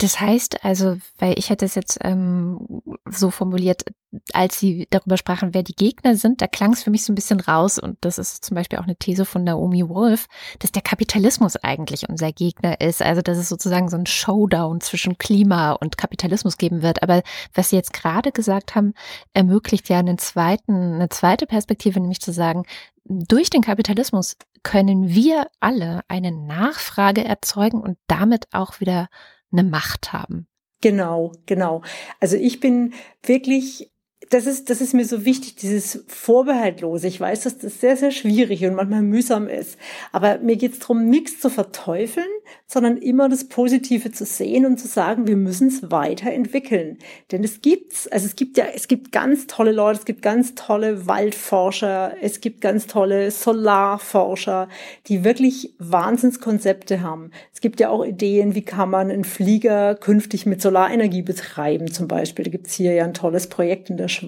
Das 0.00 0.18
heißt 0.18 0.64
also, 0.64 0.96
weil 1.18 1.38
ich 1.38 1.50
hätte 1.50 1.66
es 1.66 1.74
jetzt 1.74 1.98
ähm, 2.00 2.80
so 3.10 3.30
formuliert, 3.30 3.84
als 4.32 4.58
Sie 4.58 4.86
darüber 4.88 5.18
sprachen, 5.18 5.52
wer 5.52 5.62
die 5.62 5.74
Gegner 5.74 6.16
sind, 6.16 6.40
da 6.40 6.46
klang 6.46 6.72
es 6.72 6.82
für 6.82 6.90
mich 6.90 7.04
so 7.04 7.12
ein 7.12 7.14
bisschen 7.14 7.38
raus 7.38 7.78
und 7.78 7.98
das 8.00 8.16
ist 8.16 8.42
zum 8.42 8.54
Beispiel 8.54 8.78
auch 8.78 8.84
eine 8.84 8.96
These 8.96 9.26
von 9.26 9.44
Naomi 9.44 9.86
Wolf, 9.90 10.26
dass 10.58 10.72
der 10.72 10.80
Kapitalismus 10.80 11.56
eigentlich 11.56 12.08
unser 12.08 12.32
Gegner 12.32 12.80
ist, 12.80 13.02
also 13.02 13.20
dass 13.20 13.36
es 13.36 13.50
sozusagen 13.50 13.90
so 13.90 13.98
ein 13.98 14.06
Showdown 14.06 14.80
zwischen 14.80 15.18
Klima 15.18 15.72
und 15.72 15.98
Kapitalismus 15.98 16.56
geben 16.56 16.80
wird. 16.80 17.02
Aber 17.02 17.22
was 17.52 17.68
Sie 17.68 17.76
jetzt 17.76 17.92
gerade 17.92 18.32
gesagt 18.32 18.74
haben, 18.74 18.94
ermöglicht 19.34 19.90
ja 19.90 19.98
einen 19.98 20.16
zweiten, 20.16 20.94
eine 20.94 21.10
zweite 21.10 21.44
Perspektive, 21.44 22.00
nämlich 22.00 22.22
zu 22.22 22.32
sagen, 22.32 22.64
durch 23.04 23.50
den 23.50 23.60
Kapitalismus 23.60 24.36
können 24.62 25.10
wir 25.10 25.48
alle 25.60 26.00
eine 26.08 26.32
Nachfrage 26.32 27.22
erzeugen 27.22 27.82
und 27.82 27.98
damit 28.06 28.46
auch 28.52 28.80
wieder 28.80 29.08
eine 29.52 29.62
Macht 29.62 30.12
haben. 30.12 30.46
Genau, 30.80 31.32
genau. 31.46 31.82
Also 32.20 32.36
ich 32.36 32.60
bin 32.60 32.94
wirklich 33.22 33.92
das 34.30 34.46
ist, 34.46 34.70
das 34.70 34.80
ist 34.80 34.94
mir 34.94 35.04
so 35.04 35.24
wichtig, 35.24 35.56
dieses 35.56 36.04
Vorbehaltlose. 36.06 37.08
Ich 37.08 37.20
weiß, 37.20 37.42
dass 37.42 37.58
das 37.58 37.80
sehr, 37.80 37.96
sehr 37.96 38.12
schwierig 38.12 38.64
und 38.64 38.76
manchmal 38.76 39.02
mühsam 39.02 39.48
ist. 39.48 39.76
Aber 40.12 40.38
mir 40.38 40.54
geht 40.54 40.74
es 40.74 40.78
darum, 40.78 41.10
nichts 41.10 41.40
zu 41.40 41.50
verteufeln, 41.50 42.28
sondern 42.68 42.96
immer 42.96 43.28
das 43.28 43.48
Positive 43.48 44.12
zu 44.12 44.24
sehen 44.24 44.66
und 44.66 44.78
zu 44.78 44.86
sagen, 44.86 45.26
wir 45.26 45.34
müssen 45.34 45.66
es 45.66 45.90
weiterentwickeln. 45.90 46.98
Denn 47.32 47.42
es 47.42 47.60
gibt's, 47.60 48.06
also 48.06 48.26
es 48.26 48.36
gibt 48.36 48.56
ja, 48.56 48.66
es 48.72 48.86
gibt 48.86 49.10
ganz 49.10 49.48
tolle 49.48 49.72
Leute, 49.72 49.98
es 49.98 50.04
gibt 50.04 50.22
ganz 50.22 50.54
tolle 50.54 51.08
Waldforscher, 51.08 52.14
es 52.20 52.40
gibt 52.40 52.60
ganz 52.60 52.86
tolle 52.86 53.32
Solarforscher, 53.32 54.68
die 55.08 55.24
wirklich 55.24 55.74
Wahnsinnskonzepte 55.80 57.00
haben. 57.00 57.32
Es 57.52 57.60
gibt 57.60 57.80
ja 57.80 57.88
auch 57.88 58.04
Ideen, 58.04 58.54
wie 58.54 58.62
kann 58.62 58.90
man 58.90 59.10
einen 59.10 59.24
Flieger 59.24 59.96
künftig 59.96 60.46
mit 60.46 60.62
Solarenergie 60.62 61.22
betreiben, 61.22 61.92
zum 61.92 62.06
Beispiel. 62.06 62.44
Da 62.44 62.52
gibt's 62.52 62.74
hier 62.74 62.92
ja 62.92 63.02
ein 63.02 63.14
tolles 63.14 63.48
Projekt 63.48 63.90
in 63.90 63.96
der 63.96 64.06
Schweiz. 64.06 64.19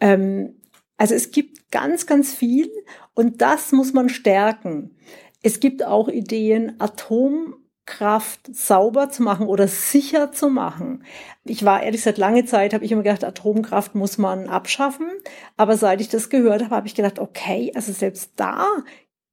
Ähm, 0.00 0.60
also 0.96 1.14
es 1.14 1.30
gibt 1.30 1.70
ganz, 1.70 2.06
ganz 2.06 2.32
viel 2.32 2.70
und 3.14 3.42
das 3.42 3.72
muss 3.72 3.92
man 3.92 4.08
stärken. 4.08 4.96
Es 5.42 5.60
gibt 5.60 5.84
auch 5.84 6.08
Ideen, 6.08 6.80
Atomkraft 6.80 8.54
sauber 8.54 9.10
zu 9.10 9.22
machen 9.22 9.46
oder 9.46 9.68
sicher 9.68 10.32
zu 10.32 10.48
machen. 10.48 11.04
Ich 11.44 11.64
war 11.64 11.82
ehrlich 11.82 12.02
seit 12.02 12.16
lange 12.16 12.44
Zeit, 12.44 12.72
habe 12.72 12.84
ich 12.84 12.92
immer 12.92 13.02
gedacht, 13.02 13.24
Atomkraft 13.24 13.94
muss 13.94 14.18
man 14.18 14.48
abschaffen. 14.48 15.10
Aber 15.56 15.76
seit 15.76 16.00
ich 16.00 16.08
das 16.08 16.30
gehört 16.30 16.62
habe, 16.62 16.76
habe 16.76 16.86
ich 16.86 16.94
gedacht, 16.94 17.18
okay, 17.18 17.72
also 17.74 17.92
selbst 17.92 18.32
da 18.36 18.66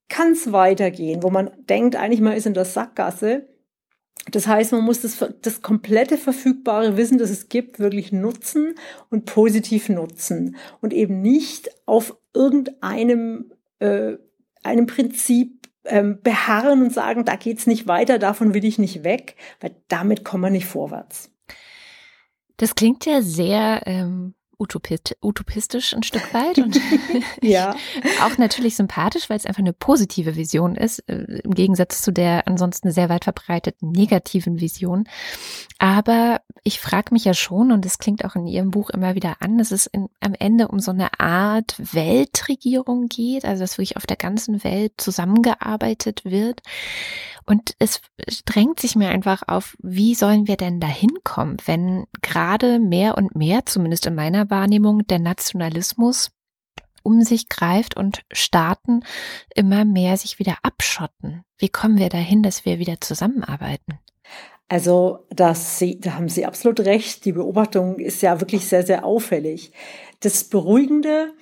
kann 0.09 0.33
es 0.33 0.51
weitergehen, 0.51 1.23
wo 1.23 1.29
man 1.29 1.51
denkt, 1.69 1.95
eigentlich 1.95 2.19
mal 2.19 2.35
ist 2.35 2.45
in 2.45 2.53
der 2.53 2.65
Sackgasse. 2.65 3.47
Das 4.31 4.47
heißt, 4.47 4.71
man 4.71 4.83
muss 4.83 5.01
das, 5.01 5.23
das 5.41 5.61
komplette 5.61 6.17
verfügbare 6.17 6.97
Wissen, 6.97 7.17
das 7.17 7.29
es 7.29 7.49
gibt, 7.49 7.79
wirklich 7.79 8.11
nutzen 8.11 8.75
und 9.09 9.25
positiv 9.25 9.89
nutzen 9.89 10.55
und 10.81 10.93
eben 10.93 11.21
nicht 11.21 11.69
auf 11.85 12.17
irgendeinem 12.33 13.51
äh, 13.79 14.17
einem 14.63 14.85
Prinzip 14.85 15.69
ähm, 15.85 16.19
beharren 16.21 16.81
und 16.83 16.93
sagen, 16.93 17.25
da 17.25 17.35
geht's 17.35 17.67
nicht 17.67 17.87
weiter, 17.87 18.19
davon 18.19 18.53
will 18.53 18.65
ich 18.65 18.77
nicht 18.77 19.03
weg, 19.03 19.35
weil 19.59 19.75
damit 19.87 20.23
kommen 20.23 20.43
wir 20.43 20.49
nicht 20.51 20.67
vorwärts. 20.67 21.31
Das 22.57 22.75
klingt 22.75 23.05
ja 23.05 23.21
sehr 23.21 23.81
ähm, 23.85 24.35
utopist, 24.61 25.17
utopistisch 25.21 25.93
ein 25.93 26.03
Stück 26.03 26.33
weit 26.33 26.59
und 26.59 26.79
ja. 27.41 27.75
auch 28.23 28.37
natürlich 28.37 28.75
sympathisch, 28.75 29.29
weil 29.29 29.37
es 29.37 29.45
einfach 29.45 29.59
eine 29.59 29.73
positive 29.73 30.35
Vision 30.35 30.75
ist, 30.75 30.99
äh, 31.09 31.41
im 31.43 31.53
Gegensatz 31.53 32.01
zu 32.01 32.11
der 32.11 32.47
ansonsten 32.47 32.91
sehr 32.91 33.09
weit 33.09 33.23
verbreiteten 33.23 33.91
negativen 33.91 34.59
Vision. 34.59 35.07
Aber 35.79 36.41
ich 36.63 36.79
frage 36.79 37.13
mich 37.13 37.25
ja 37.25 37.33
schon, 37.33 37.71
und 37.71 37.85
es 37.85 37.97
klingt 37.97 38.23
auch 38.23 38.35
in 38.35 38.45
Ihrem 38.45 38.71
Buch 38.71 38.91
immer 38.91 39.15
wieder 39.15 39.37
an, 39.39 39.57
dass 39.57 39.71
es 39.71 39.87
in, 39.87 40.09
am 40.19 40.35
Ende 40.35 40.67
um 40.67 40.79
so 40.79 40.91
eine 40.91 41.19
Art 41.19 41.75
Weltregierung 41.79 43.07
geht, 43.07 43.45
also 43.45 43.61
dass 43.61 43.77
wirklich 43.77 43.97
auf 43.97 44.05
der 44.05 44.17
ganzen 44.17 44.63
Welt 44.63 44.93
zusammengearbeitet 44.97 46.23
wird. 46.23 46.61
Und 47.45 47.75
es 47.79 48.01
drängt 48.45 48.79
sich 48.79 48.95
mir 48.95 49.09
einfach 49.09 49.43
auf, 49.47 49.75
wie 49.79 50.15
sollen 50.15 50.47
wir 50.47 50.57
denn 50.57 50.79
da 50.79 50.87
hinkommen, 50.87 51.57
wenn 51.65 52.05
gerade 52.21 52.79
mehr 52.79 53.17
und 53.17 53.35
mehr, 53.35 53.65
zumindest 53.65 54.05
in 54.05 54.15
meiner 54.15 54.49
Wahrnehmung, 54.49 55.05
der 55.07 55.19
Nationalismus 55.19 56.31
um 57.03 57.23
sich 57.23 57.49
greift 57.49 57.97
und 57.97 58.23
Staaten 58.31 59.03
immer 59.55 59.85
mehr 59.85 60.17
sich 60.17 60.39
wieder 60.39 60.57
abschotten. 60.63 61.43
Wie 61.57 61.69
kommen 61.69 61.97
wir 61.97 62.09
dahin, 62.09 62.43
dass 62.43 62.65
wir 62.65 62.79
wieder 62.79 63.01
zusammenarbeiten? 63.01 63.99
Also, 64.67 65.27
Sie, 65.53 65.99
da 65.99 66.13
haben 66.13 66.29
Sie 66.29 66.45
absolut 66.45 66.79
recht. 66.81 67.25
Die 67.25 67.33
Beobachtung 67.33 67.99
ist 67.99 68.21
ja 68.21 68.39
wirklich 68.39 68.65
sehr, 68.65 68.85
sehr 68.85 69.03
auffällig. 69.03 69.73
Das 70.21 70.45
Beruhigende 70.45 71.33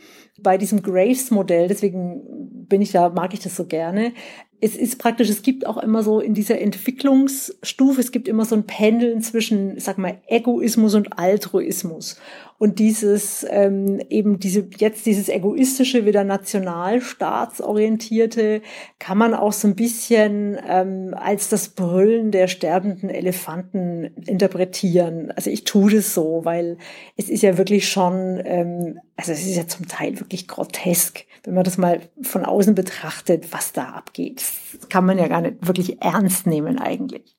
bei 0.43 0.57
diesem 0.57 0.81
Graves-Modell, 0.81 1.67
deswegen 1.67 2.21
bin 2.67 2.81
ich 2.81 2.91
da, 2.91 3.09
mag 3.09 3.33
ich 3.33 3.39
das 3.39 3.55
so 3.55 3.65
gerne, 3.65 4.13
es 4.61 4.75
ist 4.75 4.99
praktisch, 4.99 5.29
es 5.29 5.41
gibt 5.41 5.65
auch 5.65 5.77
immer 5.77 6.03
so 6.03 6.19
in 6.19 6.33
dieser 6.33 6.59
Entwicklungsstufe, 6.59 8.01
es 8.01 8.11
gibt 8.11 8.27
immer 8.27 8.43
so 8.43 8.55
ein 8.55 8.65
Pendeln 8.65 9.21
zwischen, 9.21 9.79
sag 9.79 9.97
mal, 9.97 10.17
Egoismus 10.27 10.95
und 10.95 11.17
Altruismus. 11.17 12.19
Und 12.57 12.79
dieses 12.79 13.47
ähm, 13.49 14.01
eben 14.09 14.37
diese 14.37 14.67
jetzt 14.77 15.05
dieses 15.05 15.29
egoistische, 15.29 16.05
wieder 16.05 16.25
nationalstaatsorientierte, 16.25 18.61
kann 18.99 19.17
man 19.17 19.33
auch 19.33 19.53
so 19.53 19.65
ein 19.69 19.75
bisschen 19.75 20.57
ähm, 20.67 21.15
als 21.17 21.47
das 21.47 21.69
Brüllen 21.69 22.31
der 22.31 22.49
sterbenden 22.49 23.09
Elefanten 23.09 24.11
interpretieren. 24.25 25.31
Also 25.31 25.49
ich 25.49 25.63
tue 25.63 25.89
das 25.89 26.13
so, 26.13 26.41
weil 26.43 26.77
es 27.15 27.29
ist 27.29 27.43
ja 27.43 27.57
wirklich 27.57 27.87
schon, 27.87 28.41
ähm, 28.43 28.99
also 29.15 29.31
es 29.31 29.47
ist 29.47 29.55
ja 29.55 29.65
zum 29.65 29.87
Teil 29.87 30.15
wirklich 30.29 30.47
grotesk, 30.47 31.25
wenn 31.43 31.55
man 31.55 31.63
das 31.63 31.79
mal 31.79 32.01
von 32.21 32.45
außen 32.45 32.75
betrachtet, 32.75 33.51
was 33.51 33.73
da 33.73 33.89
abgeht. 33.89 34.41
Das 34.41 34.89
kann 34.89 35.05
man 35.05 35.17
ja 35.17 35.27
gar 35.27 35.41
nicht 35.41 35.65
wirklich 35.65 36.01
ernst 36.01 36.45
nehmen 36.45 36.77
eigentlich. 36.77 37.35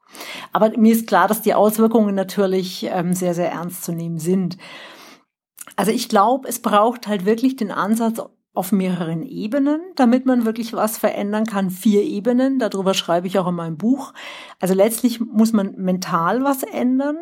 Aber 0.52 0.76
mir 0.76 0.92
ist 0.92 1.06
klar, 1.06 1.28
dass 1.28 1.40
die 1.40 1.54
Auswirkungen 1.54 2.16
natürlich 2.16 2.88
ähm, 2.90 3.12
sehr, 3.12 3.35
sehr 3.35 3.52
ernst 3.52 3.85
zu 3.85 3.92
nehmen 3.92 4.18
sind. 4.18 4.59
Also 5.76 5.92
ich 5.92 6.09
glaube, 6.09 6.49
es 6.49 6.59
braucht 6.59 7.06
halt 7.06 7.25
wirklich 7.26 7.54
den 7.54 7.70
Ansatz 7.70 8.20
auf 8.52 8.73
mehreren 8.73 9.23
Ebenen, 9.23 9.80
damit 9.94 10.26
man 10.26 10.44
wirklich 10.44 10.73
was 10.73 10.99
verändern 10.99 11.47
kann. 11.47 11.70
Vier 11.70 12.02
Ebenen, 12.02 12.59
darüber 12.59 12.94
schreibe 12.94 13.28
ich 13.28 13.38
auch 13.38 13.47
in 13.47 13.54
meinem 13.54 13.76
Buch. 13.76 14.12
Also 14.59 14.75
letztlich 14.75 15.20
muss 15.20 15.52
man 15.52 15.76
mental 15.76 16.42
was 16.42 16.64
ändern 16.64 17.16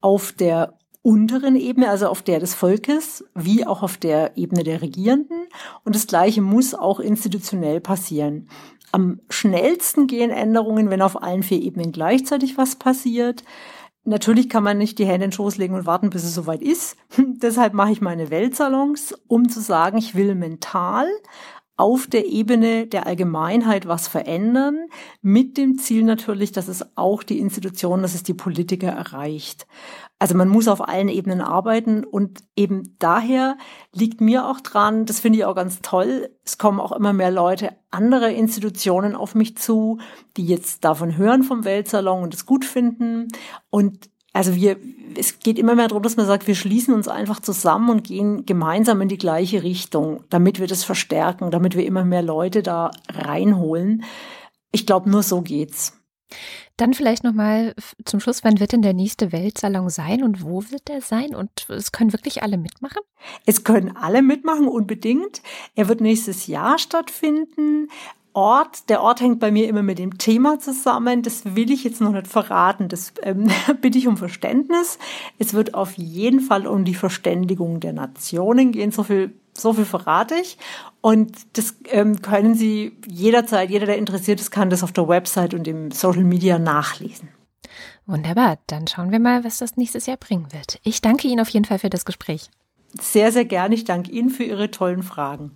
auf 0.00 0.32
der 0.32 0.79
unteren 1.02 1.56
Ebene, 1.56 1.88
also 1.88 2.08
auf 2.08 2.22
der 2.22 2.40
des 2.40 2.54
Volkes, 2.54 3.24
wie 3.34 3.66
auch 3.66 3.82
auf 3.82 3.96
der 3.96 4.36
Ebene 4.36 4.64
der 4.64 4.82
Regierenden. 4.82 5.46
Und 5.84 5.94
das 5.94 6.06
Gleiche 6.06 6.42
muss 6.42 6.74
auch 6.74 7.00
institutionell 7.00 7.80
passieren. 7.80 8.48
Am 8.92 9.20
schnellsten 9.30 10.06
gehen 10.06 10.30
Änderungen, 10.30 10.90
wenn 10.90 11.02
auf 11.02 11.22
allen 11.22 11.42
vier 11.42 11.62
Ebenen 11.62 11.92
gleichzeitig 11.92 12.58
was 12.58 12.76
passiert. 12.76 13.44
Natürlich 14.04 14.48
kann 14.48 14.64
man 14.64 14.78
nicht 14.78 14.98
die 14.98 15.04
Hände 15.04 15.26
in 15.26 15.30
den 15.30 15.32
Schoß 15.32 15.58
legen 15.58 15.74
und 15.74 15.86
warten, 15.86 16.10
bis 16.10 16.24
es 16.24 16.34
soweit 16.34 16.62
ist. 16.62 16.96
Deshalb 17.16 17.74
mache 17.74 17.92
ich 17.92 18.00
meine 18.00 18.30
Weltsalons, 18.30 19.14
um 19.26 19.48
zu 19.48 19.60
sagen, 19.60 19.98
ich 19.98 20.14
will 20.14 20.34
mental 20.34 21.06
auf 21.76 22.06
der 22.06 22.26
Ebene 22.26 22.86
der 22.86 23.06
Allgemeinheit 23.06 23.88
was 23.88 24.06
verändern, 24.06 24.88
mit 25.22 25.56
dem 25.56 25.78
Ziel 25.78 26.02
natürlich, 26.02 26.52
dass 26.52 26.68
es 26.68 26.84
auch 26.94 27.22
die 27.22 27.38
Institutionen, 27.38 28.02
dass 28.02 28.14
es 28.14 28.22
die 28.22 28.34
Politiker 28.34 28.88
erreicht. 28.88 29.66
Also 30.20 30.36
man 30.36 30.48
muss 30.48 30.68
auf 30.68 30.86
allen 30.86 31.08
Ebenen 31.08 31.40
arbeiten 31.40 32.04
und 32.04 32.44
eben 32.54 32.94
daher 32.98 33.56
liegt 33.94 34.20
mir 34.20 34.46
auch 34.46 34.60
dran, 34.60 35.06
das 35.06 35.18
finde 35.18 35.38
ich 35.38 35.46
auch 35.46 35.54
ganz 35.54 35.80
toll, 35.80 36.28
es 36.44 36.58
kommen 36.58 36.78
auch 36.78 36.92
immer 36.92 37.14
mehr 37.14 37.30
Leute, 37.30 37.70
andere 37.90 38.30
Institutionen 38.30 39.16
auf 39.16 39.34
mich 39.34 39.56
zu, 39.56 39.98
die 40.36 40.44
jetzt 40.44 40.84
davon 40.84 41.16
hören 41.16 41.42
vom 41.42 41.64
Weltsalon 41.64 42.22
und 42.22 42.34
es 42.34 42.44
gut 42.44 42.66
finden 42.66 43.28
und 43.70 44.10
also 44.32 44.54
wir, 44.54 44.76
es 45.16 45.40
geht 45.40 45.58
immer 45.58 45.74
mehr 45.74 45.88
darum, 45.88 46.02
dass 46.02 46.16
man 46.16 46.26
sagt, 46.26 46.46
wir 46.46 46.54
schließen 46.54 46.94
uns 46.94 47.08
einfach 47.08 47.40
zusammen 47.40 47.88
und 47.88 48.04
gehen 48.04 48.46
gemeinsam 48.46 49.00
in 49.00 49.08
die 49.08 49.18
gleiche 49.18 49.62
Richtung, 49.62 50.22
damit 50.28 50.60
wir 50.60 50.66
das 50.66 50.84
verstärken, 50.84 51.50
damit 51.50 51.74
wir 51.74 51.84
immer 51.84 52.04
mehr 52.04 52.22
Leute 52.22 52.62
da 52.62 52.92
reinholen. 53.08 54.04
Ich 54.70 54.86
glaube, 54.86 55.10
nur 55.10 55.24
so 55.24 55.40
geht's. 55.40 55.99
Dann 56.76 56.94
vielleicht 56.94 57.24
nochmal 57.24 57.74
zum 58.04 58.20
Schluss, 58.20 58.44
wann 58.44 58.60
wird 58.60 58.72
denn 58.72 58.82
der 58.82 58.94
nächste 58.94 59.32
Weltsalon 59.32 59.90
sein 59.90 60.22
und 60.22 60.42
wo 60.42 60.62
wird 60.70 60.88
er 60.88 61.00
sein? 61.00 61.34
Und 61.34 61.68
es 61.68 61.92
können 61.92 62.12
wirklich 62.12 62.42
alle 62.42 62.56
mitmachen? 62.56 63.02
Es 63.46 63.64
können 63.64 63.96
alle 63.96 64.22
mitmachen, 64.22 64.68
unbedingt. 64.68 65.42
Er 65.74 65.88
wird 65.88 66.00
nächstes 66.00 66.46
Jahr 66.46 66.78
stattfinden. 66.78 67.88
Ort, 68.32 68.88
der 68.88 69.02
Ort 69.02 69.20
hängt 69.20 69.40
bei 69.40 69.50
mir 69.50 69.68
immer 69.68 69.82
mit 69.82 69.98
dem 69.98 70.16
Thema 70.16 70.60
zusammen. 70.60 71.22
Das 71.22 71.56
will 71.56 71.72
ich 71.72 71.82
jetzt 71.82 72.00
noch 72.00 72.12
nicht 72.12 72.28
verraten. 72.28 72.88
Das 72.88 73.12
ähm, 73.22 73.48
bitte 73.80 73.98
ich 73.98 74.06
um 74.06 74.16
Verständnis. 74.16 74.98
Es 75.38 75.52
wird 75.52 75.74
auf 75.74 75.94
jeden 75.98 76.40
Fall 76.40 76.66
um 76.66 76.84
die 76.84 76.94
Verständigung 76.94 77.80
der 77.80 77.92
Nationen 77.92 78.70
gehen. 78.70 78.92
So 78.92 79.02
viel 79.02 79.32
so 79.54 79.72
viel 79.72 79.84
verrate 79.84 80.34
ich. 80.36 80.58
Und 81.00 81.36
das 81.54 81.74
ähm, 81.86 82.20
können 82.22 82.54
Sie 82.54 82.96
jederzeit, 83.06 83.70
jeder, 83.70 83.86
der 83.86 83.98
interessiert 83.98 84.40
ist, 84.40 84.50
kann 84.50 84.70
das 84.70 84.82
auf 84.82 84.92
der 84.92 85.08
Website 85.08 85.54
und 85.54 85.66
im 85.66 85.90
Social 85.90 86.24
Media 86.24 86.58
nachlesen. 86.58 87.28
Wunderbar, 88.06 88.58
dann 88.66 88.86
schauen 88.86 89.12
wir 89.12 89.20
mal, 89.20 89.44
was 89.44 89.58
das 89.58 89.76
nächstes 89.76 90.06
Jahr 90.06 90.16
bringen 90.16 90.48
wird. 90.52 90.80
Ich 90.82 91.00
danke 91.00 91.28
Ihnen 91.28 91.40
auf 91.40 91.48
jeden 91.50 91.64
Fall 91.64 91.78
für 91.78 91.90
das 91.90 92.04
Gespräch. 92.04 92.50
Sehr, 93.00 93.30
sehr 93.30 93.44
gerne. 93.44 93.74
Ich 93.74 93.84
danke 93.84 94.10
Ihnen 94.10 94.30
für 94.30 94.42
Ihre 94.42 94.70
tollen 94.70 95.02
Fragen. 95.02 95.52